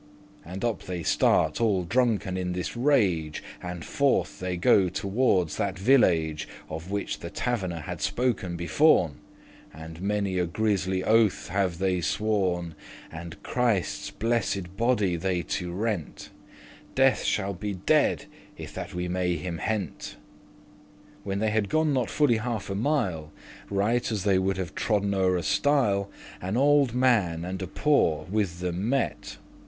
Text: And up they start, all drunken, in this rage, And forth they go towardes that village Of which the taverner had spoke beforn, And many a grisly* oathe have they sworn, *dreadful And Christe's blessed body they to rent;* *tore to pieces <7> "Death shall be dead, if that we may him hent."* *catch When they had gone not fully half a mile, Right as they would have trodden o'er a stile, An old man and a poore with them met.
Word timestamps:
And 0.43 0.65
up 0.65 0.81
they 0.85 1.03
start, 1.03 1.61
all 1.61 1.83
drunken, 1.83 2.35
in 2.35 2.53
this 2.53 2.75
rage, 2.75 3.43
And 3.61 3.85
forth 3.85 4.39
they 4.39 4.57
go 4.57 4.89
towardes 4.89 5.57
that 5.57 5.77
village 5.77 6.47
Of 6.69 6.89
which 6.89 7.19
the 7.19 7.29
taverner 7.29 7.81
had 7.81 8.01
spoke 8.01 8.43
beforn, 8.57 9.17
And 9.71 10.01
many 10.01 10.39
a 10.39 10.47
grisly* 10.47 11.03
oathe 11.03 11.49
have 11.49 11.77
they 11.77 12.01
sworn, 12.01 12.69
*dreadful 12.73 13.19
And 13.21 13.43
Christe's 13.43 14.09
blessed 14.09 14.75
body 14.75 15.17
they 15.17 15.43
to 15.43 15.71
rent;* 15.71 16.01
*tore 16.07 16.15
to 16.15 16.19
pieces 16.19 16.91
<7> 16.95 16.95
"Death 16.95 17.23
shall 17.23 17.53
be 17.53 17.73
dead, 17.75 18.25
if 18.57 18.73
that 18.73 18.95
we 18.95 19.07
may 19.07 19.35
him 19.35 19.59
hent."* 19.59 20.15
*catch 20.15 20.15
When 21.23 21.37
they 21.37 21.51
had 21.51 21.69
gone 21.69 21.93
not 21.93 22.09
fully 22.09 22.37
half 22.37 22.71
a 22.71 22.73
mile, 22.75 23.31
Right 23.69 24.11
as 24.11 24.23
they 24.23 24.39
would 24.39 24.57
have 24.57 24.73
trodden 24.73 25.13
o'er 25.13 25.37
a 25.37 25.43
stile, 25.43 26.09
An 26.41 26.57
old 26.57 26.95
man 26.95 27.45
and 27.45 27.61
a 27.61 27.67
poore 27.67 28.25
with 28.31 28.61
them 28.61 28.89
met. 28.89 29.37